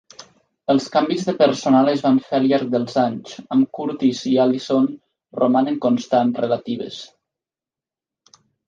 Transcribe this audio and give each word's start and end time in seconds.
Els 0.73 0.85
canvis 0.95 1.25
de 1.27 1.35
personal 1.41 1.91
es 1.91 2.01
van 2.07 2.17
fer 2.29 2.39
al 2.39 2.49
llarg 2.53 2.73
dels 2.77 2.97
anys, 3.03 3.37
amb 3.57 3.69
Curtis 3.81 4.25
i 4.33 4.37
Allison 4.47 4.91
romanen 5.45 5.81
constants 5.89 6.45
relatives. 6.47 7.03